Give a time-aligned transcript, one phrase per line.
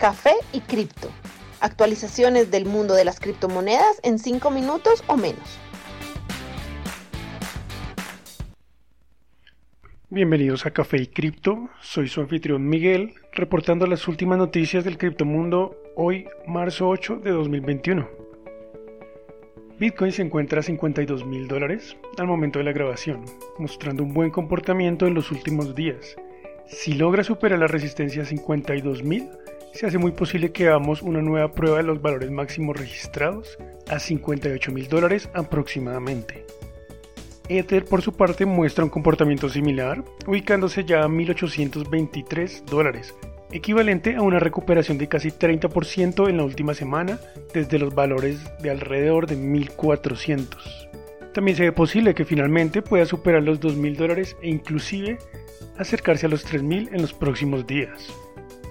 [0.00, 1.10] Café y Cripto.
[1.60, 5.58] Actualizaciones del mundo de las criptomonedas en 5 minutos o menos.
[10.08, 11.68] Bienvenidos a Café y Cripto.
[11.82, 18.08] Soy su anfitrión Miguel, reportando las últimas noticias del criptomundo hoy, marzo 8 de 2021.
[19.78, 23.26] Bitcoin se encuentra a 52 mil dólares al momento de la grabación,
[23.58, 26.16] mostrando un buen comportamiento en los últimos días.
[26.68, 29.28] Si logra superar la resistencia a 52 mil,
[29.72, 33.98] se hace muy posible que hagamos una nueva prueba de los valores máximos registrados a
[33.98, 36.44] 58 mil dólares aproximadamente.
[37.48, 43.14] Ether por su parte muestra un comportamiento similar, ubicándose ya a 1823 dólares,
[43.50, 47.18] equivalente a una recuperación de casi 30% en la última semana
[47.52, 50.88] desde los valores de alrededor de 1400.
[51.34, 55.18] También se ve posible que finalmente pueda superar los 2.000 dólares e inclusive
[55.78, 58.12] acercarse a los 3.000 en los próximos días.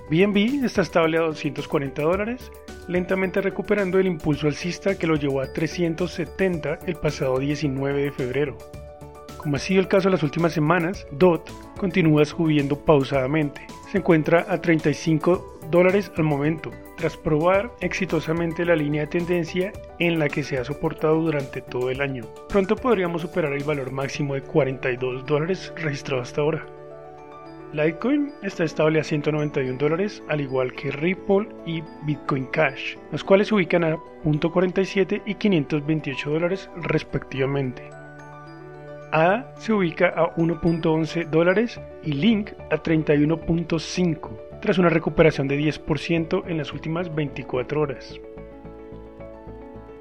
[0.09, 2.51] BNB está estable a 240 dólares,
[2.87, 8.57] lentamente recuperando el impulso alcista que lo llevó a 370 el pasado 19 de febrero.
[9.37, 13.67] Como ha sido el caso en las últimas semanas, DOT continúa subiendo pausadamente.
[13.91, 20.17] Se encuentra a 35 dólares al momento, tras probar exitosamente la línea de tendencia en
[20.17, 22.25] la que se ha soportado durante todo el año.
[22.49, 26.78] Pronto podríamos superar el valor máximo de 42 dólares registrado hasta ahora.
[27.71, 33.49] Litecoin está estable a 191 dólares, al igual que Ripple y Bitcoin Cash, los cuales
[33.49, 37.87] se ubican a 0.47 y 528 dólares respectivamente.
[39.11, 44.29] ADA se ubica a 1.11 dólares y Link a 31.5,
[44.61, 48.19] tras una recuperación de 10% en las últimas 24 horas.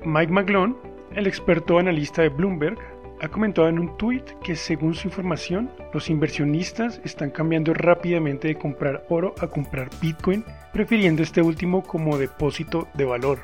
[0.05, 0.75] Mike McGlone,
[1.15, 2.79] el experto analista de Bloomberg,
[3.21, 8.57] ha comentado en un tweet que según su información, los inversionistas están cambiando rápidamente de
[8.57, 13.41] comprar oro a comprar Bitcoin, prefiriendo este último como depósito de valor.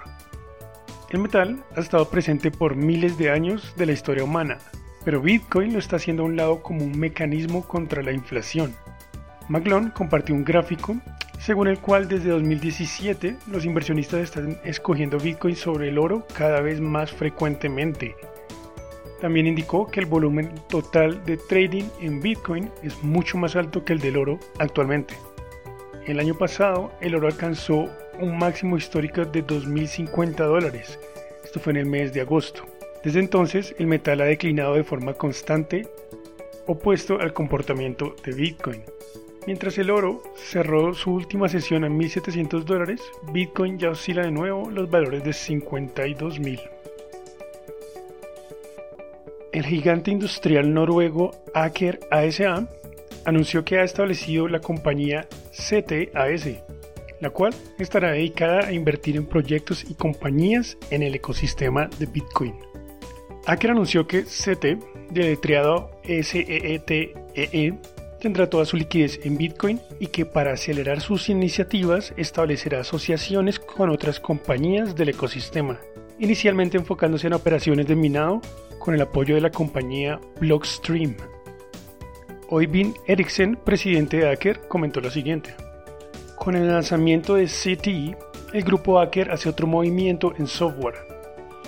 [1.10, 4.58] El metal ha estado presente por miles de años de la historia humana,
[5.04, 8.74] pero Bitcoin lo está haciendo a un lado como un mecanismo contra la inflación.
[9.48, 10.96] Maglon compartió un gráfico
[11.38, 16.80] según el cual desde 2017 los inversionistas están escogiendo Bitcoin sobre el oro cada vez
[16.80, 18.16] más frecuentemente,
[19.24, 23.94] también indicó que el volumen total de trading en Bitcoin es mucho más alto que
[23.94, 25.14] el del oro actualmente.
[26.04, 27.88] El año pasado el oro alcanzó
[28.20, 30.98] un máximo histórico de 2.050 dólares.
[31.42, 32.66] Esto fue en el mes de agosto.
[33.02, 35.88] Desde entonces el metal ha declinado de forma constante,
[36.66, 38.82] opuesto al comportamiento de Bitcoin.
[39.46, 43.00] Mientras el oro cerró su última sesión a 1.700 dólares,
[43.32, 46.73] Bitcoin ya oscila de nuevo los valores de 52.000
[49.54, 52.68] el gigante industrial noruego Aker ASA
[53.24, 56.48] anunció que ha establecido la compañía CTAS,
[57.20, 62.54] la cual estará dedicada a invertir en proyectos y compañías en el ecosistema de Bitcoin.
[63.46, 67.74] Aker anunció que CT, deletreado S-E-E-T-E-E, e,
[68.20, 73.90] tendrá toda su liquidez en Bitcoin y que para acelerar sus iniciativas establecerá asociaciones con
[73.90, 75.78] otras compañías del ecosistema,
[76.18, 78.40] inicialmente enfocándose en operaciones de minado
[78.78, 81.16] con el apoyo de la compañía Blockstream.
[82.50, 85.54] Oyvind Eriksen, presidente de Aker, comentó lo siguiente.
[86.36, 88.16] Con el lanzamiento de CTE,
[88.52, 90.94] el grupo Aker hace otro movimiento en software.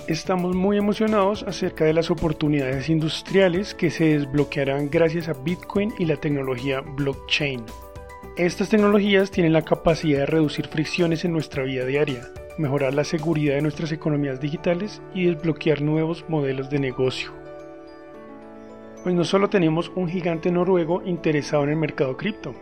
[0.07, 6.05] Estamos muy emocionados acerca de las oportunidades industriales que se desbloquearán gracias a Bitcoin y
[6.05, 7.65] la tecnología blockchain.
[8.37, 13.55] Estas tecnologías tienen la capacidad de reducir fricciones en nuestra vida diaria, mejorar la seguridad
[13.55, 17.31] de nuestras economías digitales y desbloquear nuevos modelos de negocio.
[19.03, 22.53] Pues no solo tenemos un gigante noruego interesado en el mercado cripto,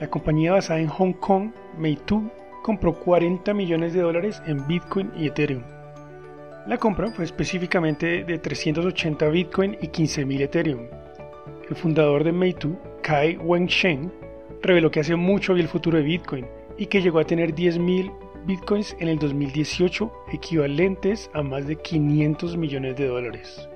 [0.00, 2.30] la compañía basada en Hong Kong, Meitu,
[2.62, 5.64] compró 40 millones de dólares en Bitcoin y Ethereum.
[6.68, 10.86] La compra fue específicamente de 380 Bitcoin y 15.000 Ethereum.
[11.68, 14.12] El fundador de Meitu, Kai Wensheng,
[14.62, 16.46] reveló que hace mucho vio el futuro de Bitcoin
[16.76, 18.12] y que llegó a tener 10.000
[18.48, 23.68] bitcoins en el 2018 equivalentes a más de 500 millones de dólares.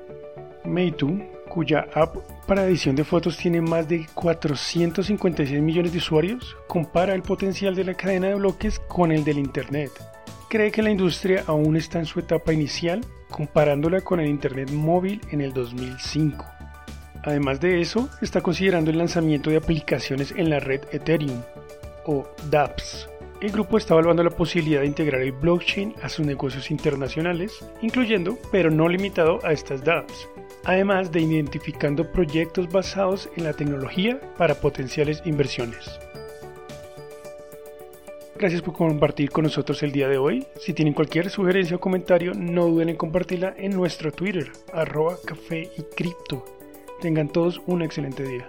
[0.64, 1.20] Meitu,
[1.50, 2.16] cuya app
[2.46, 7.84] para edición de fotos tiene más de 456 millones de usuarios, compara el potencial de
[7.84, 9.92] la cadena de bloques con el del Internet.
[10.48, 15.20] Cree que la industria aún está en su etapa inicial, comparándola con el Internet móvil
[15.30, 16.46] en el 2005.
[17.24, 21.42] Además de eso, está considerando el lanzamiento de aplicaciones en la red Ethereum,
[22.06, 23.08] o dApps,
[23.42, 28.38] el grupo está evaluando la posibilidad de integrar el blockchain a sus negocios internacionales, incluyendo,
[28.52, 30.28] pero no limitado a estas dApps,
[30.64, 35.98] además de identificando proyectos basados en la tecnología para potenciales inversiones.
[38.36, 40.46] Gracias por compartir con nosotros el día de hoy.
[40.60, 45.68] Si tienen cualquier sugerencia o comentario, no duden en compartirla en nuestro Twitter, arroba café
[45.76, 46.44] y cripto.
[47.00, 48.48] Tengan todos un excelente día.